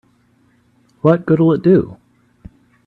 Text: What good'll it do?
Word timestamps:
What 1.01 1.27
good'll 1.27 1.53
it 1.53 1.61
do? 1.61 1.97